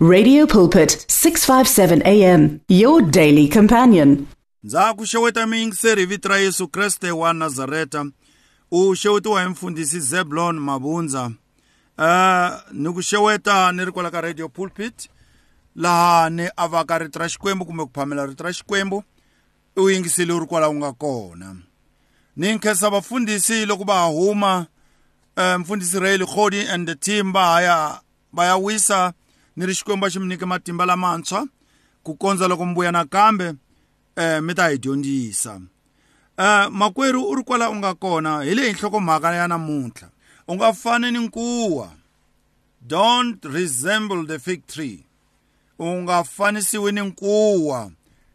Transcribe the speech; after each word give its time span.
Radio 0.00 0.46
Pulpit 0.46 1.04
657 1.08 2.02
AM 2.06 2.60
your 2.68 3.02
daily 3.02 3.48
companion. 3.48 4.26
ndza 4.62 4.94
ku 4.94 5.06
xeweta 5.06 5.46
miyingiseri 5.46 6.00
hi 6.02 6.06
vito 6.06 6.28
ra 6.28 6.36
yesu 6.38 6.68
kreste 6.68 7.10
wa 7.10 7.32
nazareta 7.32 8.04
u 8.70 8.94
xewetiwa 8.96 9.42
hi 9.42 9.48
mfundhisi 9.48 10.00
zeblon 10.00 10.58
mabundza 10.60 11.30
uh, 11.98 12.48
ni 12.72 12.92
ku 12.92 13.02
xeweta 13.02 13.72
ni 13.72 13.84
ri 13.84 13.92
kwala 13.92 14.10
ka 14.10 14.20
radio 14.20 14.48
pulpit 14.48 15.08
laha 15.76 16.30
ni 16.30 16.48
avaka 16.56 16.98
rito 16.98 17.18
ra 17.18 17.28
xikwembu 17.28 17.64
kumbe 17.66 17.84
ku 17.84 17.90
phamela 17.94 18.26
rito 18.26 18.44
ra 18.44 18.52
xikwembu 18.52 19.02
u 19.76 19.90
yingisile 19.90 20.32
u 20.32 20.40
ri 20.40 20.46
kwala 20.46 20.68
u 20.68 20.74
nga 20.74 20.92
kona 20.92 21.56
ni 22.36 22.54
nkhensa 22.54 22.90
vafundhisi 22.90 23.66
loko 23.66 23.84
va 23.84 24.04
huma 24.04 24.66
uh, 25.36 25.54
mfundhisi 25.60 25.98
raeli 26.00 26.26
khodi 26.26 26.60
and 26.68 26.88
the 26.88 26.94
team 26.94 27.32
va 27.32 27.46
haya 27.46 28.00
va 28.32 28.44
ya 28.46 28.56
wisa 28.56 29.12
ni 29.58 29.66
ri 29.66 29.74
xikwembu 29.74 30.06
xi 30.10 30.18
mi 30.18 30.26
nyike 30.26 30.46
matimba 30.46 30.86
lamantshwa 30.86 31.48
ku 32.02 32.14
kondza 32.14 32.48
loko 32.48 32.66
mi 32.66 32.74
vuya 32.74 32.92
nakambe 32.92 33.54
eh 34.16 34.42
mi 34.42 34.54
ta 34.54 34.68
hi 34.68 34.78
dyondzisa. 34.78 35.60
Eh 36.38 36.68
makwerhu 36.70 37.22
u 37.30 37.34
ri 37.34 37.42
kwala 37.42 37.70
u 37.70 37.74
nga 37.74 37.94
kona 37.94 38.42
hi 38.42 38.54
leyi 38.54 38.72
nhlokomhaka 38.72 39.34
ya 39.34 39.48
namuntlha. 39.48 40.08
U 40.48 40.54
nga 40.54 40.72
fani 40.72 41.10
ni 41.10 41.18
nkuwa. 41.18 41.90
Don't 42.86 43.44
resemble 43.44 44.26
the 44.26 44.38
fig 44.38 44.66
tree. 44.66 45.04
U 45.78 45.84
nga 45.84 46.24
fanisiwi 46.24 46.92
ni 46.92 47.00
nkuwa. 47.00 47.90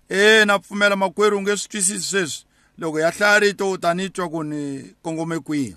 E 0.09 0.45
na 0.45 0.59
pfumela 0.59 0.95
makwerhu 0.95 1.37
u 1.37 1.41
nge 1.41 1.57
swi 1.57 1.69
twisisi 1.69 2.03
sweswi. 2.03 2.45
Loko 2.77 2.99
ya 2.99 3.11
hlaya 3.11 3.39
rito 3.39 3.71
u 3.71 3.77
ta 3.77 3.93
ni 3.93 4.09
twa 4.09 4.29
ku 4.29 4.43
ni 4.43 4.95
kongome 5.01 5.39
kwihi? 5.39 5.75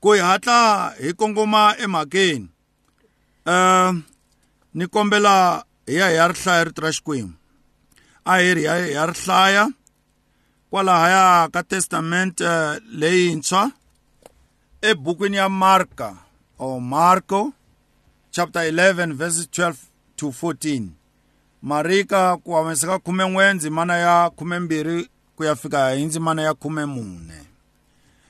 Ku 0.00 0.12
hi 0.12 0.20
hatla 0.20 0.94
hi 1.00 1.12
kongoma 1.12 1.76
emhakeni. 1.78 2.48
Um 3.46 4.02
ni 4.76 4.86
kombela 4.86 5.64
hi 5.86 5.94
ya 5.96 6.08
hi 6.08 6.16
ya 6.16 6.28
ri 6.28 6.34
hlaya 6.34 6.64
rito 6.64 6.82
ra 6.82 6.90
xikwembu. 6.92 7.34
A 8.24 8.36
hi 8.42 8.54
ri 8.54 8.62
ya 8.64 8.74
hi 8.76 8.92
ya 8.92 9.06
ri 9.06 9.14
hlaya 9.24 9.64
kwalahaya 10.70 11.48
ka 11.48 11.62
testament 11.62 12.40
uh, 12.40 12.76
leyintshwa 12.92 13.70
ebukwini 14.82 15.36
ya 15.36 15.48
marka 15.48 16.16
or 16.58 16.80
marko 16.80 17.52
chapter 18.30 18.62
11 18.72 19.14
verses 19.14 19.48
12 19.48 19.74
to 20.16 20.28
14 20.28 20.88
marika 21.62 22.36
ku 22.44 22.52
humesa 22.52 22.86
ka 22.86 22.98
khume 22.98 23.24
n'we 23.24 23.54
ndzimana 23.54 23.96
ya 23.96 24.30
khume 24.36 24.58
mbirhi 24.58 25.08
ku 25.36 25.44
ya 25.44 25.56
fika 25.56 25.90
hi 25.90 26.04
ndzimana 26.04 26.42
ya 26.42 26.54
khume 26.54 26.84
mune. 26.84 27.40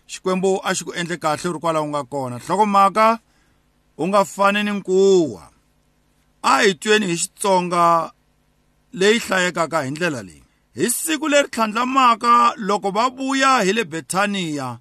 Xikwembu 0.06 0.60
a 0.64 0.74
xi 0.74 0.84
ku 0.84 0.94
endle 0.94 1.16
kahle 1.16 1.50
u 1.50 1.52
ri 1.52 1.58
kwala 1.58 1.82
u 1.82 1.88
nga 1.88 2.04
kona. 2.04 2.38
Nhlokomhaka 2.38 3.18
u 3.98 4.06
nga 4.08 4.24
fani 4.24 4.62
ni 4.62 4.70
nkuwa. 4.70 5.55
A 6.52 6.62
hi 6.62 6.74
tweni 6.74 7.06
hi 7.06 7.16
xitsonga 7.22 7.84
leyi 8.92 9.18
hlayekaka 9.18 9.82
hi 9.84 9.90
ndlela 9.90 10.22
leyi 10.22 10.42
hi 10.74 10.90
siku 10.90 11.28
leri 11.28 11.48
tlhandlamaka 11.48 12.54
loko 12.56 12.90
va 12.90 13.04
vuya 13.16 13.52
hi 13.66 13.72
le 13.72 13.84
betaniya 13.84 14.78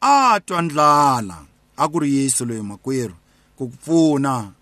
a 0.00 0.40
twa 0.46 0.62
ndlala. 0.62 1.38
A 1.76 1.88
ku 1.88 1.98
ri 2.00 2.16
yesu 2.16 2.44
loyi 2.44 2.62
makwerhu 2.62 3.16
ku 3.56 3.68
ku 3.68 3.76
pfuna. 3.76 4.52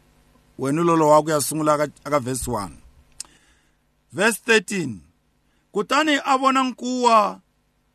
Wena 0.58 0.82
lolo 0.82 1.08
wa 1.08 1.22
ku 1.22 1.30
ya 1.30 1.40
sungula 1.40 1.74
aka, 1.74 1.88
aka 2.04 2.18
verse 2.18 2.46
1 2.50 2.70
verse 4.12 4.40
13 4.46 4.96
kutani 5.72 6.18
a 6.24 6.36
vona 6.38 6.62
nkuwa 6.62 7.40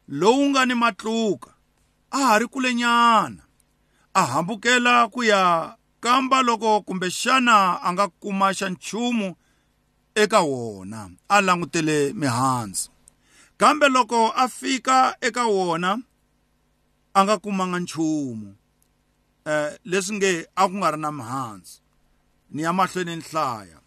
lowu 0.08 0.50
nga 0.50 0.66
ni 0.66 0.76
matluka 0.76 1.50
a 2.12 2.18
ha 2.18 2.40
ri 2.40 2.48
kulenyana 2.48 3.44
a 4.14 4.26
hambukela 4.26 5.08
ku 5.08 5.24
ya 5.24 5.76
kamba 6.00 6.42
loko 6.42 6.82
kumbexana 6.82 7.82
a 7.82 7.94
nga 7.94 8.08
kuma 8.08 8.54
xa 8.54 8.70
nchumu 8.70 9.36
eka 10.16 10.42
wona 10.42 11.10
a 11.30 11.42
langutele 11.42 12.14
mihandzu. 12.14 12.90
Kambe 13.58 13.90
loko 13.90 14.32
a 14.36 14.48
fika 14.48 15.16
eka 15.22 15.46
wona 15.46 16.02
a 17.14 17.24
nga 17.24 17.38
kumanga 17.38 17.80
nchumu. 17.80 18.56
Eh 19.46 19.78
leswi 19.86 20.16
nge 20.16 20.48
a 20.56 20.68
ku 20.68 20.76
nga 20.78 20.92
ri 20.92 20.98
na 20.98 21.12
mihandzu 21.12 21.82
ni 22.52 22.62
ya 22.62 22.74
mahlweni 22.74 23.16
nhlaya 23.16 23.80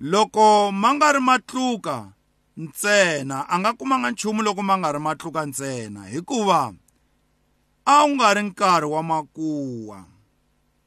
loko 0.00 0.72
ma 0.72 0.94
nga 0.94 1.12
ri 1.12 1.20
matluka 1.20 2.12
ntsena 2.56 3.48
a 3.48 3.58
nga 3.58 3.72
kumanga 3.72 4.10
nchumu 4.10 4.42
loko 4.42 4.62
ma 4.62 4.78
nga 4.78 4.92
ri 4.92 4.98
matluka 4.98 5.46
ntsena 5.46 6.06
hikuva 6.06 6.74
a 7.84 8.04
wu 8.04 8.14
nga 8.14 8.34
ri 8.34 8.42
nkarhi 8.42 8.86
wa 8.86 9.02
makuwa. 9.02 10.11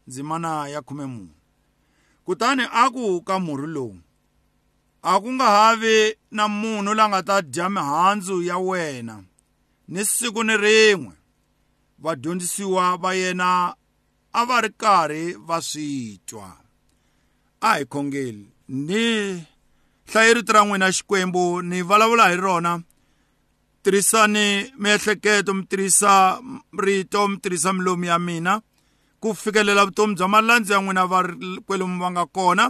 Ndzimana 0.08 0.68
ya 0.68 0.82
khume 0.82 1.06
mune 1.06 1.36
kutani 2.26 2.64
a 2.72 2.90
ku 2.90 3.22
ka 3.28 3.40
murhi 3.40 3.68
lowu 3.68 3.98
a 5.02 5.20
ku 5.22 5.30
nga 5.34 5.46
havi 5.46 6.16
na 6.32 6.48
munhu 6.48 6.94
la 6.94 7.10
nga 7.10 7.22
ta 7.24 7.42
dya 7.42 7.70
mihandzu 7.70 8.42
ya 8.42 8.58
wena 8.58 9.24
ni 9.88 10.06
siku 10.06 10.44
ni 10.44 10.58
rin'we. 10.58 11.14
Vadyondzisiwa 12.00 12.98
va 12.98 13.14
yena 13.14 13.76
a 14.34 14.46
va 14.46 14.62
ri 14.62 14.70
karhi 14.70 15.34
va 15.48 15.62
swi 15.62 16.20
twa. 16.26 16.50
A 17.62 17.78
hi 17.78 17.86
khongeli 17.86 18.46
ni 18.68 19.46
hlaye 20.10 20.34
rito 20.34 20.54
ra 20.54 20.66
n'wina 20.66 20.92
xikwembu 20.92 21.62
ni 21.62 21.82
vulavula 21.82 22.30
hi 22.30 22.36
rona. 22.36 22.82
Tirhisani 23.84 24.74
miehleketo 24.80 25.54
mi 25.54 25.64
tirhisa 25.66 26.42
rito 26.78 27.28
mi 27.28 27.38
tirhisa 27.38 27.74
milomu 27.74 28.06
ya 28.06 28.20
mina. 28.20 28.62
Ku 29.26 29.34
fikelela 29.34 29.86
vutomi 29.86 30.14
bya 30.16 30.28
malandzi 30.28 30.74
ya 30.74 30.80
n'wina 30.82 31.08
va 31.10 31.20
kwalomu 31.66 31.98
va 32.00 32.12
nga 32.12 32.26
kona 32.26 32.70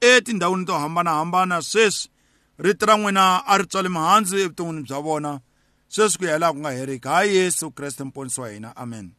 etindhawini 0.00 0.64
to 0.64 0.72
hambanahambana. 0.78 1.62
Sweswi 1.62 2.10
rito 2.58 2.86
ra 2.86 2.94
n'wina 2.96 3.42
a 3.42 3.58
ri 3.58 3.66
tswale 3.66 3.88
mihandzu 3.88 4.38
evuton'wini 4.38 4.86
bya 4.86 4.98
vona. 5.02 5.40
Sweswi 5.88 6.18
ku 6.18 6.24
ya 6.24 6.38
laha 6.38 6.52
ku 6.52 6.58
nga 6.58 6.70
heriki. 6.70 7.08
Hayi 7.08 7.36
yesu 7.36 7.70
kreste 7.70 8.04
mponisi 8.04 8.40
wa 8.40 8.48
hina. 8.50 8.76
Amen. 8.76 9.10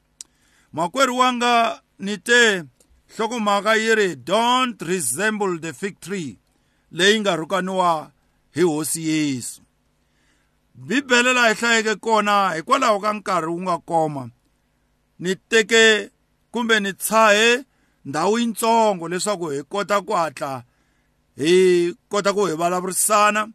Makwerhu 0.71 1.17
wanga 1.17 1.81
ni 1.99 2.17
te 2.17 2.63
nhlokomhaka 3.11 3.75
yi 3.75 3.95
ri 3.95 4.15
don't 4.15 4.81
resemble 4.81 5.59
the 5.59 5.73
fig 5.73 5.99
tree 5.99 6.39
leyi 6.91 7.19
nga 7.19 7.35
rhukaniwa 7.35 8.11
hi 8.55 8.61
hosi 8.61 9.09
yesu. 9.09 9.61
Bibele 10.75 11.33
laha 11.33 11.49
hi 11.49 11.55
hlayeke 11.59 11.95
kona 11.95 12.55
hikwalaho 12.55 12.99
ka 12.99 13.13
nkarhi 13.13 13.51
wu 13.51 13.61
nga 13.61 13.77
koma 13.77 14.29
ni 15.19 15.35
teke 15.35 16.11
kumbe 16.51 16.79
ni 16.79 16.93
tshahe 16.93 17.65
ndhawu 18.05 18.39
yintsongo 18.39 19.07
leswaku 19.07 19.49
hi 19.49 19.63
kota 19.63 20.01
ku 20.01 20.13
hatla 20.13 20.63
hi 21.37 21.95
kota 22.09 22.33
ku 22.33 22.45
hi 22.45 22.53
vulavurisana. 22.53 23.47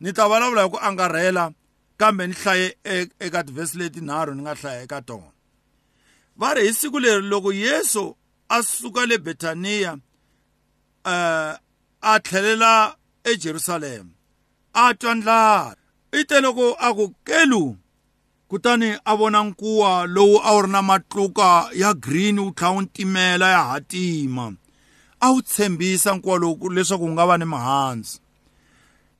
Ni 0.00 0.12
ta 0.12 0.28
vulavula 0.28 0.62
hi 0.62 0.70
ku 0.70 0.78
angarhela 0.78 1.52
kambe 1.96 2.26
ni 2.26 2.34
hlaye 2.34 2.76
eka 3.20 3.44
tivhesi 3.44 3.78
leti 3.78 4.00
nharhu 4.00 4.34
ni 4.34 4.42
nga 4.42 4.54
hlaya 4.54 4.82
eka 4.82 5.02
tona. 5.02 5.32
Va 6.36 6.54
ri 6.54 6.66
hi 6.66 6.72
siku 6.74 6.98
leri 7.00 7.22
loko 7.22 7.52
yesu 7.52 8.16
a 8.48 8.62
suka 8.62 9.06
le 9.06 9.18
betaniya 9.18 9.92
uh, 11.04 11.54
a 12.02 12.20
tlhelela 12.20 12.96
ejerusalema 13.24 14.10
a 14.74 14.94
twa 14.94 15.14
ndlala. 15.14 15.76
I 16.12 16.24
te 16.24 16.40
loko 16.40 16.76
a 16.78 16.94
ku 16.94 17.14
kelu 17.24 17.76
kutani 18.52 18.98
a 19.04 19.16
vona 19.16 19.44
nkuwa 19.44 20.06
lowu 20.06 20.40
a 20.44 20.52
wu 20.52 20.62
ri 20.62 20.68
na 20.68 20.82
matluka 20.82 21.68
ya 21.74 21.94
green 21.94 22.38
wu 22.38 22.50
tlha 22.50 22.70
wu 22.70 22.80
ntimela 22.80 23.50
ya 23.50 23.64
hatima. 23.64 24.54
A 25.20 25.30
wu 25.30 25.42
tshembisa 25.42 26.14
nkuwa 26.14 26.38
lowu 26.38 26.70
leswaku 26.70 27.04
wu 27.04 27.10
nga 27.10 27.26
va 27.26 27.38
ni 27.38 27.44
mihandzu. 27.44 28.18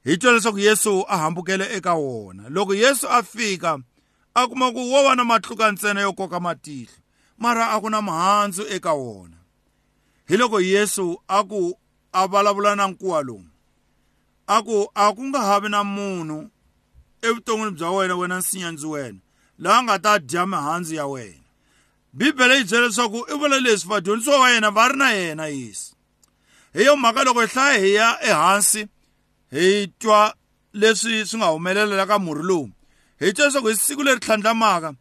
Hi 0.04 0.16
twa 0.16 0.32
leswaku 0.32 0.58
yesu 0.58 1.04
a 1.08 1.18
hambukele 1.18 1.76
eka 1.76 1.94
wona. 1.94 2.48
Loko 2.48 2.74
yesu 2.74 3.08
a 3.10 3.22
fika 3.22 3.78
a 4.34 4.46
kuma 4.46 4.72
ku 4.72 4.92
wo 4.92 5.02
va 5.04 5.14
na 5.14 5.24
matluka 5.24 5.72
ntsena 5.72 6.00
yo 6.00 6.12
koka 6.12 6.40
matihlo 6.40 6.92
mara 7.38 7.70
a 7.70 7.80
ku 7.80 7.90
na 7.90 8.02
mihandzu 8.02 8.66
eka 8.68 8.92
wona. 8.92 9.36
Hi 10.28 10.36
loko 10.36 10.60
yesu 10.60 11.16
a 11.28 11.44
ku 11.44 11.78
a 12.12 12.26
vulavula 12.26 12.76
na 12.76 12.88
nkuwa 12.88 13.22
lowu 13.22 13.44
a 14.46 14.62
ku 14.62 14.88
a 14.94 15.12
ku 15.12 15.24
nga 15.24 15.40
havi 15.40 15.68
na 15.68 15.84
munhu 15.84 16.50
evuton'wini 17.22 17.70
bya 17.70 17.90
wena 17.90 18.16
wena 18.16 18.38
nsinyandzi 18.38 18.86
wena. 18.86 19.21
Laha 19.58 19.82
nga 19.82 19.98
ta 19.98 20.18
dya 20.18 20.46
mihandzu 20.46 20.94
ya 20.94 21.06
wena. 21.06 21.42
Bibele 22.12 22.56
yi 22.58 22.64
byela 22.64 22.86
leswaku 22.86 23.24
i 23.32 23.38
vula 23.38 23.60
leswi 23.60 23.88
vadyondzisiwa 23.88 24.38
va 24.38 24.50
yena 24.50 24.70
va 24.70 24.88
ri 24.88 24.96
na 24.96 25.10
yena 25.12 25.46
yesu 25.46 25.94
hi 26.74 26.84
yo 26.84 26.96
mhaka 26.96 27.24
loko 27.24 27.40
hi 27.40 27.46
hlaya 27.46 27.78
hi 27.78 27.94
ya 27.94 28.18
ehansi 28.22 28.86
hi 29.50 29.86
twa 29.98 30.34
leswi 30.72 31.26
swi 31.26 31.38
nga 31.38 31.46
humelela 31.46 32.06
ka 32.06 32.18
murhi 32.18 32.42
lowu 32.42 32.70
hi 33.20 33.32
twa 33.32 33.46
leswaku 33.46 33.68
hi 33.68 33.76
siku 33.76 34.02
leri 34.02 34.20
tlhandlamaka 34.20 34.94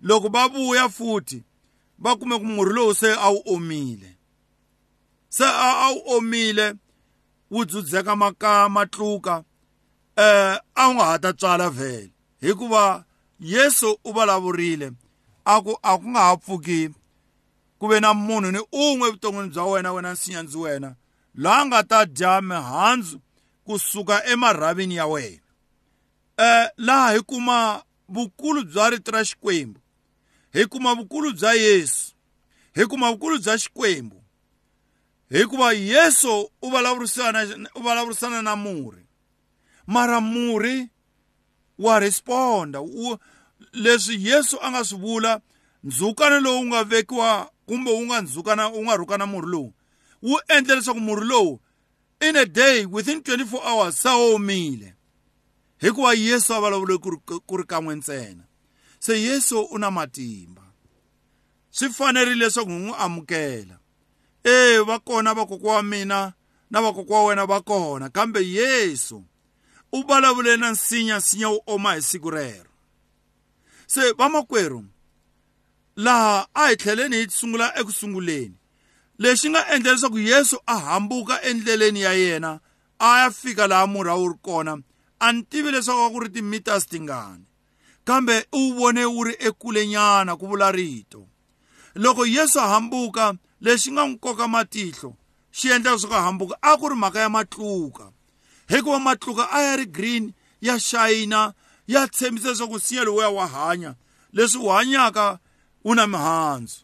loko 0.00 0.28
va 0.28 0.48
vuya 0.48 0.88
futhi 0.88 1.42
va 1.98 2.16
kume 2.16 2.38
ku 2.38 2.44
murhi 2.44 2.74
lowu 2.74 2.94
se 2.94 3.12
a 3.12 3.28
wu 3.30 3.42
omile 3.46 4.16
se 5.28 5.44
a 5.44 5.88
wu 5.90 6.16
omile 6.16 6.74
wu 7.50 7.64
dzudzeka 7.64 8.16
maka 8.16 8.68
matluka 8.68 9.44
eh 10.16 10.58
a 10.74 10.88
wu 10.88 10.94
nga 10.94 11.04
ha 11.04 11.18
ta 11.18 11.32
tswala 11.32 11.70
vhele 11.70 12.12
hikuva 12.40 13.04
yesu 13.40 13.98
u 14.04 14.12
vulavurile 14.12 14.92
a 15.44 15.62
ku 15.62 15.78
a 15.82 15.98
ku 15.98 16.08
nga 16.08 16.20
ha 16.20 16.36
pfuki 16.36 16.90
ku 17.78 17.88
ve 17.88 18.00
na 18.00 18.14
munhu 18.14 18.50
ni 18.52 18.58
un'we 18.72 19.08
evuton'wini 19.08 19.50
bya 19.50 19.64
wena 19.64 19.92
wena 19.92 20.12
nsinyandzi 20.12 20.56
wena. 20.56 20.96
La 21.34 21.66
nga 21.66 21.82
ta 21.82 22.04
dya 22.06 22.40
mihandzu 22.40 23.20
kusuka 23.64 24.26
emarhavini 24.26 24.96
ya 24.96 25.06
wena. 25.06 25.42
Eh 26.36 26.68
laha 26.76 27.12
hi 27.12 27.20
kuma 27.20 27.82
vukulu 28.08 28.64
bya 28.64 28.90
rito 28.90 29.10
ra 29.10 29.24
xikwembu. 29.24 29.80
Hi 30.52 30.66
kuma 30.66 30.94
vukulu 30.94 31.32
bya 31.32 31.52
Yesu. 31.52 32.14
Hi 32.74 32.86
kuma 32.86 33.12
vukulu 33.12 33.38
bya 33.38 33.58
xikwembu. 33.58 34.22
Hikuva 35.30 35.72
Yesu 35.72 36.50
u 36.62 36.70
vulavurisana 36.70 37.68
u 37.74 37.82
vulavurisana 37.82 38.42
na 38.42 38.56
murhi. 38.56 39.04
Mara 39.86 40.20
murhi 40.20 40.88
wa 41.78 41.98
responda. 41.98 42.80
U 42.80 43.18
leswi 43.72 44.26
Yesu 44.28 44.58
a 44.62 44.70
nga 44.70 44.84
swi 44.84 44.98
vula 44.98 45.40
ndzhukana 45.84 46.40
lowu 46.40 46.64
nga 46.64 46.84
vekiwa 46.84 47.50
kumbe 47.66 47.90
wu 47.90 48.06
nga 48.06 48.20
ndzhukana 48.20 48.68
wu 48.68 48.84
nga 48.84 48.96
rhukana 48.96 49.26
murhi 49.26 49.50
lowu? 49.50 49.72
Wu 50.22 50.40
endle 50.48 50.74
leswaku 50.74 51.00
murhi 51.00 51.28
lowu 51.28 51.60
in 52.20 52.36
a 52.36 52.46
day 52.46 52.86
within 52.86 53.18
24 53.18 53.60
hours 53.62 54.02
sa 54.02 54.16
omile. 54.16 54.94
Hikuva 55.80 56.14
Yesu 56.14 56.54
a 56.54 56.60
vulavule 56.60 56.98
ku 57.46 57.56
ri 57.56 57.64
kan'we 57.64 57.94
ntsena. 57.94 58.44
Se 58.98 59.22
Yesu 59.22 59.62
u 59.62 59.78
na 59.78 59.90
matimba. 59.90 60.62
Swi 61.70 61.90
fanerile 61.90 62.44
leswaku 62.46 62.70
hi 62.70 62.78
n'wi 62.78 62.94
amukela. 62.98 63.78
Eh 64.44 64.80
va 64.86 64.98
kona 64.98 65.34
vakokwa 65.34 65.74
wa 65.74 65.82
mina 65.82 66.32
na 66.70 66.82
vakokwa 66.82 67.18
wa 67.18 67.24
wena 67.24 67.46
va 67.46 67.60
kona 67.60 68.08
kambe 68.08 68.40
Yesu 68.48 69.24
u 69.92 70.02
vulavule 70.02 70.56
na 70.56 70.70
nsinya 70.70 71.18
nsinya 71.18 71.48
wu 71.48 71.60
oma 71.66 71.94
hi 71.94 72.02
siku 72.02 72.30
rero 72.30 72.70
se 73.86 74.12
vamakwerhu 74.12 74.84
laha 75.96 76.46
a 76.54 76.68
hi 76.68 76.76
tlheleni 76.76 77.16
hi 77.16 77.30
sungula 77.30 77.78
ekusunguleni. 77.80 78.54
Lexi 79.18 79.50
nga 79.50 79.68
endla 79.74 79.92
leswaku 79.92 80.18
Yesu 80.18 80.58
a 80.66 80.78
hambuka 80.78 81.42
endleleni 81.42 82.00
ya 82.00 82.12
yena 82.12 82.60
a 82.98 83.18
ya 83.20 83.30
fika 83.30 83.66
laha 83.66 83.86
murhi 83.86 84.10
wu 84.10 84.28
ri 84.28 84.38
kona 84.42 84.78
a 85.20 85.32
ni 85.32 85.42
tivi 85.42 85.70
leswaku 85.70 86.02
a 86.04 86.10
ku 86.10 86.20
ri 86.20 86.28
timeters 86.28 86.86
tingani 86.86 87.44
kambe 88.04 88.46
u 88.52 88.74
vone 88.74 89.04
wu 89.04 89.24
ri 89.24 89.36
ekule 89.38 89.86
nyana 89.86 90.36
ku 90.36 90.46
vula 90.46 90.72
rito 90.72 91.26
loko 91.94 92.26
Yesu 92.26 92.60
a 92.60 92.68
hambuka 92.68 93.34
lexi 93.60 93.92
nga 93.92 94.06
n'wi 94.06 94.18
koka 94.18 94.48
matihlo 94.48 95.16
xi 95.50 95.68
endla 95.68 95.92
leswaku 95.92 96.14
a 96.14 96.22
hambuka 96.22 96.54
a 96.62 96.76
ku 96.76 96.88
ri 96.88 96.94
mhaka 96.94 97.20
ya 97.20 97.28
matluka 97.28 98.12
hikuva 98.68 98.98
matluka 98.98 99.50
a 99.50 99.62
ya 99.62 99.76
ri 99.76 99.86
green 99.86 100.32
ya 100.60 100.80
shayina 100.80 101.52
ya 101.86 102.08
tshembisa 102.08 102.48
leswaku 102.48 102.76
nsinya 102.76 103.04
lowuya 103.04 103.28
wa 103.28 103.46
hanya. 103.46 103.94
Leswi 104.32 104.60
wu 104.60 104.68
hanyaka 104.68 105.38
wu 105.84 105.94
na 105.94 106.06
mihandzu. 106.06 106.80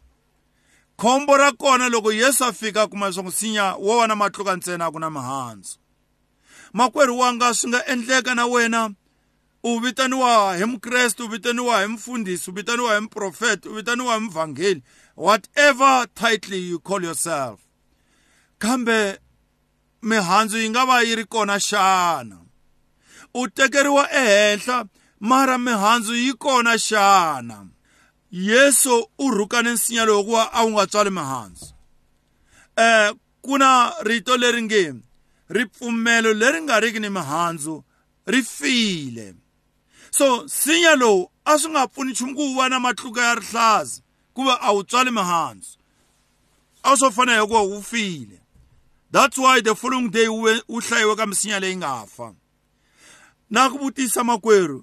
Khombo 0.96 1.36
ra 1.36 1.52
kona 1.52 1.88
loko 1.88 2.12
Yesu 2.12 2.44
a 2.44 2.52
fika 2.52 2.82
a 2.82 2.86
kuma 2.86 3.08
leswaku 3.08 3.28
nsinya 3.28 3.74
wo 3.74 3.98
va 3.98 4.06
na 4.06 4.16
matluka 4.16 4.56
ntsena 4.56 4.86
a 4.86 4.90
ku 4.90 4.98
na 4.98 5.10
mihandzu. 5.10 5.78
Makwerhu 6.72 7.18
wanga 7.18 7.54
swi 7.54 7.68
nga 7.68 7.86
endleka 7.86 8.34
na 8.34 8.46
wena 8.46 8.90
u 9.62 9.78
vitaniwa 9.80 10.56
hi 10.56 10.64
mukreste 10.64 11.22
u 11.22 11.28
vitaniwa 11.28 11.82
hi 11.82 11.88
mfundhisi 11.88 12.50
u 12.50 12.54
vitaniwa 12.54 12.94
hi 12.94 13.00
muprofeta 13.00 13.70
u 13.70 13.74
vitaniwa 13.74 14.14
hi 14.14 14.20
muvhangeli 14.20 14.82
whatever 15.16 16.06
title 16.14 16.68
you 16.68 16.78
call 16.78 17.04
yourself. 17.04 17.60
Kambe 18.58 19.18
mihandzu 20.04 20.58
yi 20.58 20.70
nga 20.70 20.84
va 20.86 21.02
yi 21.02 21.14
ri 21.14 21.24
kona 21.24 21.56
xana? 21.58 22.38
U 23.34 23.48
tekeriwa 23.48 24.04
ehenhla 24.12 24.84
mara 25.20 25.58
mihandzu 25.58 26.14
yi 26.14 26.32
kona 26.32 26.74
xana? 26.78 27.66
Yesu 28.30 29.08
u 29.18 29.30
rhukane 29.30 29.72
nsinya 29.72 30.04
lowu 30.04 30.18
hikuva 30.22 30.52
a 30.52 30.64
wu 30.64 30.70
nga 30.70 30.86
tswali 30.86 31.10
mihandzu. 31.10 31.66
Eh 32.76 33.12
ku 33.42 33.58
na 33.58 33.92
rito 34.02 34.36
leri 34.36 34.62
nge 34.62 34.94
ripfumelo 35.48 36.32
leri 36.32 36.62
nga 36.62 36.80
riki 36.80 37.00
ni 37.00 37.08
mihandzu 37.08 37.84
ri 38.26 38.42
file. 38.42 39.34
So 40.10 40.44
nsinya 40.44 40.94
lowu 40.96 41.30
a 41.44 41.58
swi 41.58 41.70
nga 41.70 41.86
pfuni 41.86 42.12
nchumu 42.12 42.34
ku 42.34 42.54
va 42.56 42.68
na 42.68 42.80
matluka 42.80 43.22
ya 43.22 43.34
rihlaza 43.34 44.02
kuva 44.34 44.60
a 44.60 44.72
wu 44.72 44.82
tswali 44.82 45.10
mihandzu. 45.10 45.78
A 46.82 46.96
swo 46.96 47.10
fana 47.10 47.40
hikuva 47.40 47.60
wu 47.60 47.82
file. 47.82 48.43
That's 49.14 49.38
why 49.38 49.60
the 49.60 49.74
following 49.76 50.10
day 50.10 50.28
wu 50.28 50.80
hlayiwe 50.80 51.16
ka 51.16 51.26
misinya 51.26 51.60
leyi 51.60 51.76
nga 51.76 52.06
fa 52.06 52.34
na 53.50 53.70
ku 53.70 53.78
vutisa 53.78 54.24
makwerhu 54.24 54.82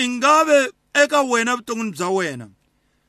i 0.00 0.08
nga 0.08 0.44
ve 0.44 0.72
eka 0.94 1.20
wena 1.22 1.56
vuton'wini 1.56 1.92
bya 1.92 2.08
wena 2.08 2.48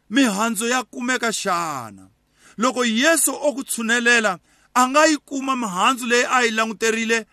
mihandzu 0.10 0.68
ya 0.68 0.84
kumeka 0.84 1.32
xana 1.32 2.10
loko 2.58 2.86
yesu 2.86 3.32
o 3.32 3.54
ku 3.54 3.64
tshunelela 3.64 4.40
a 4.76 4.88
nga 4.88 5.06
yi 5.06 5.18
kuma 5.18 5.56
mihandzu 5.56 6.06
leyi 6.06 6.28
a 6.30 6.44
yi 6.44 6.52
languterile 6.52 7.26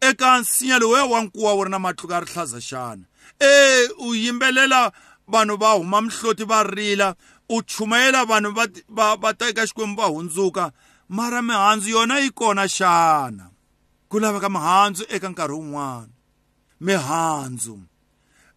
eka 0.00 0.38
nsinya 0.38 0.78
lowuya 0.78 1.04
wa 1.04 1.22
nkuwa 1.22 1.54
wu 1.54 1.64
ri 1.64 1.70
na 1.70 1.78
matluka 1.78 2.14
ya 2.14 2.20
rihlaza 2.20 2.60
xana 2.60 3.04
e 3.40 3.88
u 3.98 4.14
yimbelela 4.14 4.92
vanhu 5.26 5.56
va 5.56 5.72
huma 5.72 6.00
mihloti 6.00 6.44
va 6.44 6.62
rila 6.62 7.14
u 7.48 7.62
chumayela 7.62 8.24
vanhu 8.24 8.54
va, 8.54 8.66
va, 8.88 9.16
va 9.16 9.34
ta 9.34 9.48
eka 9.48 9.66
xikwembu 9.66 10.02
va 10.02 10.08
hundzuka 10.08 10.72
mara 11.12 11.42
mihandzu 11.42 11.90
yona 11.90 12.18
yi 12.18 12.30
kona 12.30 12.68
xana? 12.68 13.50
Ku 14.08 14.20
laveka 14.20 14.48
mihandzu 14.48 15.04
eka 15.08 15.28
nkarhi 15.28 15.52
wun'wana. 15.54 16.12
Mihandzu. 16.80 17.78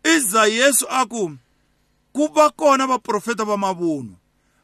Iza 0.03 0.45
yesu 0.47 0.85
a 0.89 1.05
ku 1.05 1.37
ku 2.13 2.27
va 2.35 2.49
kona 2.49 2.87
vaprofeta 2.87 3.43
va 3.43 3.57
mavunwa 3.57 4.15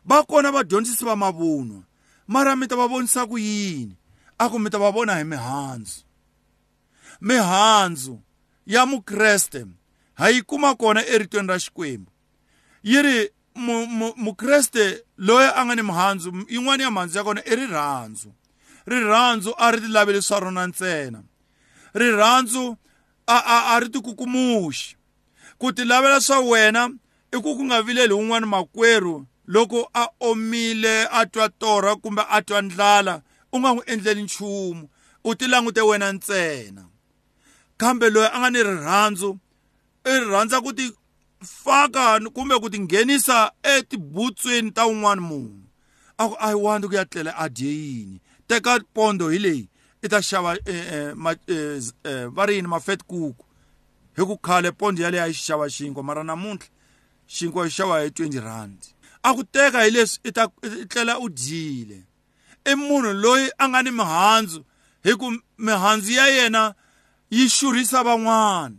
va 0.05 0.23
kona 0.23 0.51
vadyondzisi 0.51 1.05
va 1.05 1.15
mavunwa 1.15 1.83
mara 2.27 2.55
mi 2.55 2.67
ta 2.67 2.75
va 2.75 2.87
vonisa 2.87 3.27
ku 3.27 3.37
yini? 3.37 3.97
A 4.39 4.49
ku 4.49 4.59
mi 4.59 4.69
ta 4.69 4.79
va 4.79 4.91
vona 4.91 5.17
hi 5.19 5.23
mihandzu. 5.23 6.01
Mihandzu 7.21 8.19
ya 8.65 8.85
mukreste 8.85 9.65
ha 10.13 10.29
yi 10.29 10.41
kuma 10.41 10.75
kona 10.75 11.05
eritweni 11.05 11.47
ra 11.47 11.59
xikwembu. 11.59 12.11
Yi 12.83 13.01
ri 13.01 13.29
mukreste 13.55 15.03
loyi 15.17 15.49
a 15.55 15.65
nga 15.65 15.75
ni 15.75 15.81
mihandzu 15.81 16.31
yin'wana 16.49 16.83
ya 16.83 16.91
mihandzu 16.91 17.17
ya 17.17 17.23
kona 17.23 17.41
i 17.45 17.55
rirhandzu. 17.55 18.33
Rirhandzu 18.85 19.53
a 19.57 19.71
ri 19.71 19.81
ti 19.81 19.87
laveli 19.87 20.21
swa 20.21 20.39
rona 20.39 20.67
ntsena. 20.67 21.23
Rirhandzu 21.93 22.77
a 23.27 23.37
a 23.45 23.75
a 23.75 23.79
ri 23.79 23.89
ti 23.89 23.99
kukumuxi. 23.99 24.95
Ku 25.57 25.71
ti 25.73 25.83
lavela 25.83 26.21
swa 26.21 26.39
wena 26.39 26.89
i 27.31 27.37
ku 27.37 27.55
ku 27.55 27.63
nga 27.63 27.81
vileli 27.81 28.13
wun'wana 28.13 28.47
makwerhu 28.47 29.25
loko 29.47 29.89
a 29.93 30.07
omile 30.19 31.07
a 31.11 31.25
twa 31.25 31.49
torha 31.49 31.95
kumbe 31.95 32.23
a 32.29 32.41
twa 32.41 32.61
ndlala 32.61 33.21
u 33.51 33.59
nga 33.59 33.69
n'wi 33.73 33.83
endleli 33.85 34.23
nchumu 34.23 34.89
u 35.23 35.35
ti 35.35 35.47
langute 35.47 35.81
wena 35.81 36.11
ntsena. 36.11 36.85
Kambe 37.77 38.09
loyi 38.09 38.29
a 38.33 38.39
nga 38.39 38.49
ni 38.49 38.63
rirhandzu 38.63 39.37
i 40.05 40.19
rhandza 40.19 40.61
ku 40.61 40.73
ti 40.73 40.91
faka 41.41 42.19
kumbe 42.33 42.59
ku 42.59 42.69
ti 42.69 42.79
nghenisa 42.79 43.51
etibutsweni 43.63 44.71
ta 44.71 44.85
wun'wana 44.85 45.21
munhu. 45.21 45.61
A 46.17 46.27
ku 46.27 46.35
a 46.39 46.49
yi 46.49 46.55
wandi 46.55 46.87
ku 46.87 46.93
ya 46.93 47.05
tlela 47.05 47.33
a 47.37 47.49
dye 47.49 47.71
yini 47.71 48.21
teka 48.47 48.79
pondo 48.93 49.29
hi 49.29 49.39
leyi 49.39 49.69
i 50.03 50.07
ta 50.07 50.21
xava 50.21 50.57
va 52.35 52.45
ri 52.45 52.55
yini 52.55 52.67
mafet 52.67 53.03
kuku 53.03 53.45
hi 54.17 54.23
ku 54.25 54.37
khale 54.37 54.71
pondo 54.71 55.03
yaleyo 55.03 55.23
a 55.23 55.27
yi 55.27 55.33
xava 55.33 55.69
xinkwa 55.69 56.03
mara 56.03 56.23
namuntlha 56.23 56.69
xinkwa 57.27 57.65
xi 57.65 57.75
xava 57.77 58.01
hi 58.03 58.09
20 58.09 58.39
rand. 58.39 58.79
A 59.23 59.33
ku 59.33 59.43
teka 59.43 59.83
hi 59.85 59.91
leswi 59.91 60.29
i 60.29 60.31
ta 60.31 60.47
i 60.63 60.85
tlela 60.85 61.19
u 61.19 61.29
dyile. 61.29 62.03
I 62.65 62.75
munhu 62.75 63.13
loyi 63.13 63.49
a 63.57 63.67
nga 63.69 63.81
ni 63.83 63.91
mihandzu 63.91 64.65
hi 65.03 65.13
ku 65.15 65.27
mihandzu 65.57 66.11
ya 66.11 66.27
yena 66.27 66.75
yi 67.29 67.47
xurhisa 67.49 68.03
van'wana. 68.03 68.77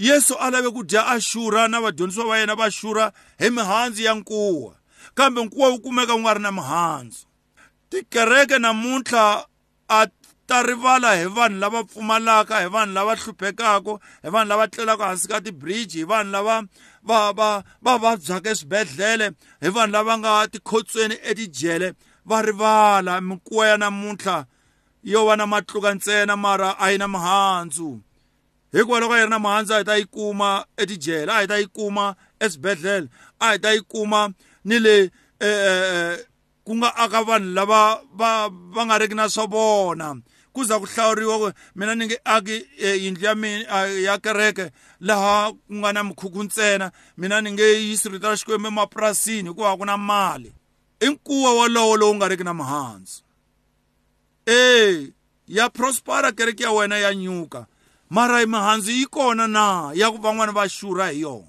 Yesu 0.00 0.34
a 0.40 0.50
lave 0.50 0.72
ku 0.72 0.82
dya 0.82 1.04
a 1.12 1.20
xurha 1.20 1.68
na 1.68 1.80
vadyondzisi 1.80 2.24
va 2.24 2.38
yena 2.40 2.56
va 2.56 2.70
xurha 2.70 3.12
hi 3.38 3.50
mihandzu 3.50 4.02
ya 4.02 4.14
nkuwa. 4.14 4.74
Kambe 5.14 5.44
nkuwa 5.44 5.68
wu 5.68 5.80
kumeka 5.80 6.14
wu 6.14 6.20
nga 6.20 6.34
ri 6.34 6.40
na 6.40 6.52
mihandzu. 6.52 7.26
Tikereke 7.90 8.58
namuntlha 8.58 9.44
a 9.88 10.06
ta 10.46 10.62
rivala 10.62 11.16
hi 11.16 11.24
vanhu 11.28 11.58
lava 11.58 11.84
pfumalaka 11.84 12.60
hi 12.60 12.68
vanhu 12.68 12.94
lava 12.94 13.14
hluphekaka 13.14 13.98
hi 14.22 14.30
vanhu 14.30 14.48
lava 14.48 14.68
tlelaka 14.68 15.04
hansi 15.06 15.28
ka 15.28 15.40
tibridge 15.40 15.98
hi 15.98 16.04
vanhu 16.04 16.32
lava 16.32 16.64
va 17.04 17.32
va 17.32 17.62
va 17.82 17.98
vabyaka 17.98 18.50
eswibedhlele 18.50 19.30
hi 19.60 19.68
vanhu 19.68 19.92
lava 19.92 20.18
nga 20.18 20.48
tikhotsweni 20.48 21.16
etijele. 21.22 21.92
Va 22.24 22.42
rivala 22.42 23.20
mikuwa 23.20 23.68
ya 23.68 23.76
namuntlha 23.76 24.46
yo 25.04 25.26
va 25.26 25.36
na 25.36 25.46
matluka 25.46 25.94
ntsena 25.94 26.36
mara 26.36 26.78
a 26.78 26.90
yi 26.90 26.98
na 26.98 27.08
mihandzu. 27.08 28.00
Hikuva 28.72 29.00
loko 29.00 29.14
a 29.14 29.18
yi 29.18 29.24
ri 29.24 29.30
na 29.30 29.38
mihandzu 29.38 29.74
a 29.74 29.78
hi 29.78 29.84
ta 29.84 29.96
yi 29.96 30.04
kuma 30.04 30.64
etijele 30.76 31.32
a 31.32 31.40
hi 31.40 31.46
ta 31.46 31.56
yi 31.58 31.66
kuma 31.66 32.14
eswibedhlele 32.40 33.08
a 33.40 33.52
hi 33.52 33.58
ta 33.58 33.72
yi 33.72 33.80
kuma 33.80 34.32
ni 34.64 34.78
le 34.78 35.10
ku 36.64 36.76
nga 36.76 36.96
aka 36.96 37.22
vanhu 37.22 37.54
lava 37.54 38.00
va 38.14 38.48
va 38.48 38.82
nga 38.86 38.98
riki 38.98 39.14
na 39.14 39.28
swa 39.28 39.46
vona 39.46 40.14
ku 40.52 40.64
za 40.64 40.78
ku 40.78 40.86
hlawuriwa 40.86 41.38
ku 41.38 41.46
mina 41.74 41.94
ni 41.94 42.06
nge 42.06 42.20
aki 42.24 42.66
yindlu 42.78 43.24
ya 43.24 43.34
mina 43.34 43.86
ya 43.86 44.18
kereke 44.18 44.70
laha 45.00 45.52
ku 45.52 45.74
nga 45.74 45.92
na 45.92 46.04
mikhukhu 46.04 46.42
ntsena 46.42 46.92
mina 47.16 47.40
ni 47.40 47.52
nge 47.52 47.62
yisi 47.62 48.08
rito 48.08 48.28
ra 48.28 48.36
xikwembu 48.36 48.68
emapurasini 48.68 49.48
hikuva 49.48 49.76
ku 49.76 49.84
na 49.84 49.96
mali 49.96 50.52
i 51.00 51.08
nkuwa 51.08 51.52
wolowo 51.52 51.96
lowu 51.96 52.14
nga 52.14 52.28
riki 52.28 52.44
na 52.44 52.54
mihandzu 52.54 53.22
e 54.46 55.12
ya 55.48 55.70
prospera 55.70 56.32
kereke 56.32 56.62
ya 56.62 56.72
wena 56.72 56.98
ya 56.98 57.14
nyuka 57.14 57.66
mara 58.10 58.46
mihandzu 58.46 58.90
yi 58.90 59.06
kona 59.06 59.46
na? 59.46 59.92
Ya 59.94 60.10
ku 60.10 60.18
van'wana 60.18 60.52
va 60.52 60.68
xurha 60.68 61.12
hi 61.12 61.20
yona. 61.20 61.46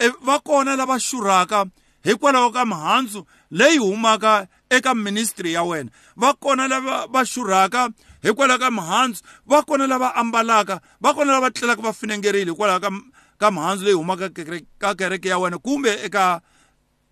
E 0.00 0.08
va 0.22 0.40
kona 0.40 0.76
lava 0.76 0.98
xurhaka 0.98 1.66
hikwalaho 2.04 2.50
ka 2.50 2.64
mihandzu 2.64 3.26
leyi 3.50 3.78
humaka 3.78 4.48
eka 4.70 4.94
ministry 4.94 5.52
ya 5.52 5.62
wena. 5.62 5.90
Va 6.16 6.34
kona 6.34 6.68
lava 6.68 7.06
va 7.06 7.24
xurhaka 7.24 7.90
hikwalaho 8.22 8.58
ka 8.58 8.70
mihandzu. 8.70 9.22
Va 9.46 9.62
kona 9.62 9.86
lava 9.86 10.14
ambalaka. 10.14 10.80
Va 11.00 11.14
kona 11.14 11.32
lava 11.32 11.50
tlelaka 11.50 11.82
va 11.82 11.92
finengerile 11.92 12.50
hikwalaho 12.50 12.80
ka 12.80 12.90
ka 13.38 13.50
mihandzu 13.50 13.84
leyi 13.84 13.96
humaka 13.96 14.30
ka 14.78 14.94
kereke 14.94 15.28
ya 15.28 15.38
wena 15.38 15.58
kumbe 15.58 15.92
eka 16.04 16.40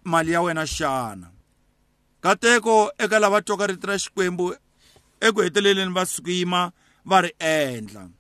mali 0.04 0.32
ya 0.32 0.42
wena 0.42 0.66
xana. 0.66 1.30
Kateko 2.22 2.90
eka 2.98 3.18
lava 3.18 3.42
twoka 3.42 3.66
rito 3.66 3.86
ra 3.86 3.98
xikwembu 3.98 4.54
eku 5.20 5.40
heteleleni 5.40 5.92
va 5.92 6.06
sukuyima 6.06 6.72
va 7.04 7.20
ri 7.20 7.32
endla. 7.38 8.15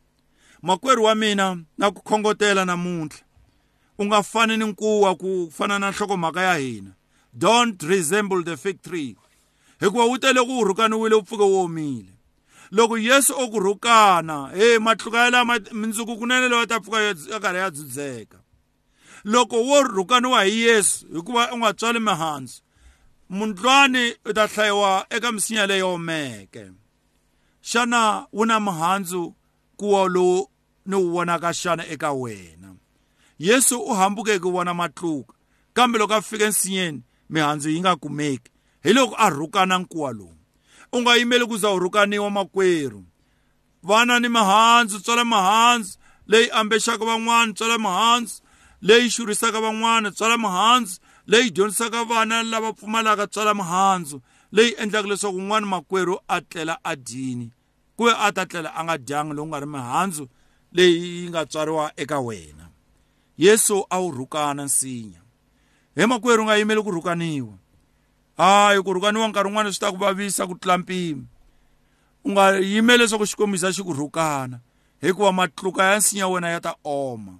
Makwerhu 0.62 1.04
wa 1.04 1.14
mina 1.14 1.58
na 1.78 1.90
ku 1.90 2.02
khongotela 2.02 2.64
namuntlha. 2.64 3.24
U 3.98 4.04
nga 4.04 4.22
fani 4.22 4.56
ni 4.56 4.64
nkuwa 4.64 5.14
ku 5.14 5.52
fana 5.56 5.78
na 5.78 5.90
nhlokomhaka 5.90 6.42
ya 6.42 6.54
hina. 6.54 6.90
Don't 7.38 7.82
resemble 7.82 8.42
the 8.42 8.56
fig 8.56 8.82
tree. 8.82 9.16
Hikuva 9.80 10.04
wu 10.04 10.18
tele 10.18 10.44
ku 10.44 10.64
rhukaniwile 10.64 11.14
wu 11.14 11.22
pfuke 11.22 11.42
wu 11.42 11.60
omile. 11.60 12.12
Loko 12.70 12.98
yesu 12.98 13.34
o 13.38 13.48
ku 13.48 13.60
rhukana 13.60 14.50
he 14.54 14.78
matluka 14.78 15.18
ya 15.18 15.30
lama 15.30 15.58
mindzuku 15.72 16.16
kunene 16.16 16.48
leyi 16.48 16.66
ta 16.66 16.80
pfuka 16.80 17.00
ya 17.02 17.40
karhi 17.40 17.58
ya 17.58 17.70
dzudzeka. 17.70 18.38
Loko 19.24 19.62
wo 19.62 19.82
rhukaniwa 19.82 20.44
hi 20.44 20.60
yesu 20.60 21.06
hikuva 21.12 21.52
u 21.52 21.58
nga 21.58 21.72
tswali 21.72 22.00
mihandzu 22.00 22.62
mundlwani 23.30 24.14
u 24.24 24.32
ta 24.32 24.46
hlayiwa 24.46 25.06
eka 25.10 25.32
misinya 25.32 25.66
leyi 25.66 25.82
omeke. 25.82 26.70
Xana 27.62 28.26
wu 28.32 28.46
na 28.46 28.60
mihandzu 28.60 29.34
kuwa 29.76 30.08
lowu 30.08 30.48
ni 30.86 30.94
wu 30.94 31.10
vonaka 31.10 31.52
xana 31.52 31.86
eka 31.86 32.12
wena. 32.12 32.74
Yesu 33.38 33.80
u 33.80 33.94
hambuke 33.94 34.38
ku 34.38 34.50
vona 34.50 34.74
matluka. 34.74 35.34
Kambe 35.74 35.98
loko 35.98 36.14
a 36.14 36.22
fika 36.22 36.44
ensinyeni 36.44 37.02
mihandzu 37.30 37.70
yi 37.70 37.80
nga 37.80 37.96
kumeki 37.96 38.50
hi 38.82 38.92
loko 38.92 39.14
a 39.18 39.30
rhukana 39.30 39.78
nkuwa 39.78 40.12
lowu 40.12 40.36
u 40.92 41.00
nga 41.00 41.16
yimeli 41.16 41.46
ku 41.46 41.56
za 41.58 41.70
u 41.70 41.78
rhukaniwa 41.78 42.30
makwerhu 42.30 43.04
vana 43.82 44.20
ni 44.20 44.28
mihandzu 44.28 45.00
tswala 45.00 45.24
mihandzu 45.24 45.98
leyi 46.26 46.50
ambexaka 46.50 47.04
van'wana 47.04 47.52
tswala 47.52 47.78
mihandzu 47.78 48.42
leyi 48.82 49.10
xurisaka 49.10 49.60
van'wana 49.60 50.10
tswala 50.10 50.38
mihandzu 50.38 51.00
leyi 51.26 51.50
dyondzisaka 51.50 52.04
vana 52.04 52.42
lava 52.42 52.72
pfumalaka 52.72 53.26
tswala 53.26 53.54
mihandzu 53.54 54.22
leyi 54.52 54.74
endlaka 54.78 55.08
leswaku 55.08 55.36
un'wana 55.36 55.66
makwerhu 55.66 56.18
a 56.28 56.40
tlela 56.40 56.78
a 56.84 56.96
dyini 56.96 57.50
kuve 57.96 58.12
a 58.12 58.32
ta 58.32 58.46
tlela 58.46 58.70
a 58.74 58.84
nga 58.84 58.98
dyangi 58.98 59.32
lowu 59.34 59.48
nga 59.48 59.60
ri 59.60 59.66
mihandzu 59.66 60.28
leyi 60.72 61.22
yi 61.22 61.28
nga 61.28 61.46
tswariwa 61.46 61.92
eka 61.96 62.20
wena. 62.20 62.68
Yesu 63.38 63.86
a 63.90 63.98
wu 64.00 64.10
rhukana 64.10 64.64
nsinya. 64.64 65.20
He 65.94 66.06
makwerhu 66.06 66.44
nga 66.44 66.56
yimeli 66.56 66.82
ku 66.82 66.90
rhukaniwa. 66.90 67.56
Hayi 68.36 68.82
ku 68.82 68.92
rhukaniwa 68.92 69.28
nkarhi 69.28 69.48
wun'wana 69.48 69.72
swi 69.72 69.80
ta 69.80 69.92
ku 69.92 69.96
vavisa 69.96 70.46
ku 70.46 70.54
tlula 70.54 70.78
mpimo. 70.78 71.24
U 72.24 72.30
nga 72.30 72.58
yimeli 72.60 72.98
leswaku 72.98 73.26
xikombiso 73.26 73.72
xi 73.72 73.82
ku 73.82 73.92
rhukana 73.92 74.60
hikuva 75.00 75.32
matluka 75.32 75.84
ya 75.84 75.96
nsinya 75.96 76.28
wena 76.28 76.48
ya 76.48 76.60
ta 76.60 76.76
oma. 76.84 77.38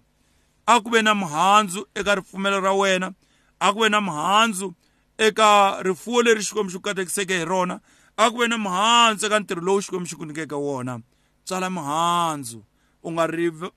A 0.67 0.81
ku 0.81 0.91
ve 0.91 1.03
na 1.03 1.15
mihandzu 1.15 1.87
eka 1.95 2.15
ripfumelo 2.15 2.61
ra 2.61 2.73
wena 2.73 3.13
a 3.61 3.73
ku 3.73 3.81
ve 3.81 3.89
na 3.89 4.01
mihandzu 4.01 4.75
eka 5.19 5.83
rifuwo 5.83 6.23
leri 6.23 6.43
xikwembu 6.43 6.71
xi 6.73 6.77
ku 6.77 6.83
katekiseke 6.83 7.39
hi 7.39 7.45
rona 7.45 7.81
a 8.17 8.31
ku 8.31 8.39
ve 8.39 8.49
na 8.49 8.59
mihandzu 8.59 9.27
eka 9.27 9.41
ntirho 9.41 9.61
lowu 9.61 9.83
xikwembu 9.83 10.09
xi 10.09 10.17
ku 10.17 10.25
nyikeke 10.25 10.55
wona. 10.55 11.01
Tsala 11.45 11.71
mihandzu 11.71 12.65
u 13.03 13.13
nga 13.13 13.29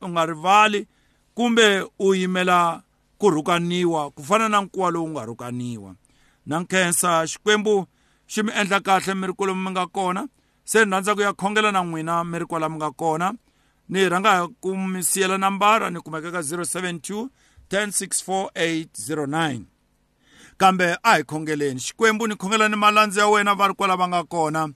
u 0.02 0.10
nga 0.10 0.26
rivali 0.26 0.88
kumbe 1.36 1.84
u 2.00 2.16
yimela 2.16 2.84
ku 3.18 3.30
rhukaniwa 3.30 4.12
ku 4.12 4.24
fana 4.24 4.50
na 4.50 4.62
nkuwa 4.62 4.92
lowu 4.92 5.10
nga 5.10 5.26
rhukaniwa. 5.26 5.96
Na 6.46 6.60
nkhensa 6.60 7.28
xikwembu 7.28 7.88
xi 8.28 8.44
mi 8.44 8.52
endla 8.56 8.80
kahle 8.80 9.14
mi 9.14 9.28
ri 9.28 9.34
kwalomu 9.34 9.64
mi 9.64 9.72
nga 9.72 9.88
kona. 9.88 10.28
Se 10.64 10.86
ni 10.86 10.92
rhandza 10.92 11.16
ku 11.16 11.22
ya 11.22 11.34
khongela 11.34 11.72
na 11.72 11.84
n'wina 11.84 12.24
mi 12.24 12.40
ri 12.40 12.46
kwala 12.46 12.70
mi 12.70 12.76
nga 12.76 12.92
kona. 12.92 13.34
Ni 13.90 14.10
rhanga 14.10 14.48
ku 14.62 14.78
mi 14.78 15.04
siyela 15.04 15.38
nambara 15.38 15.90
ni 15.90 16.00
kumeka 16.00 16.32
ka 16.32 16.40
072 16.40 17.28
1064809 17.70 19.79
kambe 20.60 20.98
a 21.04 21.16
hi 21.16 21.24
khongeleni. 21.24 21.80
Xikwembu 21.80 22.28
ni 22.28 22.36
khongela 22.36 22.68
ni 22.70 22.76
malandzi 22.76 23.20
ya 23.20 23.28
wena 23.28 23.56
va 23.56 23.68
ri 23.68 23.74
kwala 23.74 23.96
va 23.96 24.08
nga 24.08 24.24
kona. 24.24 24.70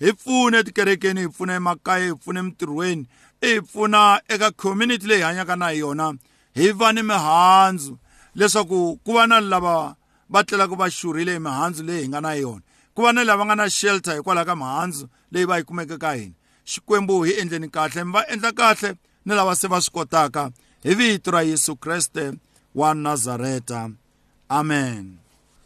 Hi 0.00 0.12
pfune 0.12 0.58
etikerekeni 0.58 1.20
hi 1.20 1.28
pfuna 1.28 1.54
emakaya 1.54 2.06
hi 2.06 2.14
pfuna 2.14 2.40
emintirhweni 2.40 3.06
hi 3.40 3.60
pfuna 3.60 4.20
eka 4.28 4.50
community 4.50 5.06
leyi 5.06 5.20
hi 5.20 5.26
hanyaka 5.26 5.56
na 5.56 5.70
yona. 5.70 6.14
Hi 6.54 6.72
va 6.72 6.92
ni 6.92 7.02
mihandzu. 7.02 7.98
Leswaku 8.36 9.00
ku 9.04 9.12
va 9.12 9.26
na 9.26 9.40
lava 9.40 9.96
va 10.30 10.44
tlelaka 10.44 10.76
va 10.76 10.90
xurhile 10.90 11.32
hi 11.32 11.38
mihandzu 11.38 11.82
leyi 11.82 12.02
hi 12.02 12.08
nga 12.08 12.20
na 12.20 12.34
yona. 12.34 12.62
Ku 12.94 13.02
va 13.02 13.12
na 13.12 13.24
lava 13.24 13.44
nga 13.44 13.54
na 13.54 13.68
shelter 13.70 14.14
hikwalaho 14.16 14.46
ka 14.46 14.56
mihandzu 14.56 15.08
leyi 15.32 15.46
va 15.46 15.58
yi 15.58 15.64
kumeke 15.64 15.98
ka 15.98 16.12
hina. 16.12 16.34
Xikwembu 16.64 17.22
hi 17.22 17.32
endleni 17.40 17.68
kahle 17.68 18.04
mi 18.04 18.12
va 18.12 18.26
endla 18.28 18.52
kahle 18.52 18.94
ni 19.24 19.34
lava 19.34 19.56
se 19.56 19.68
va 19.68 19.80
swi 19.80 19.92
kotaka. 19.92 20.50
Hi 20.84 20.94
vito 20.94 21.30
ra 21.30 21.42
yesu 21.42 21.76
kreste 21.76 22.32
wa 22.74 22.94
nazareta. 22.94 23.90
Amen. 24.48 25.23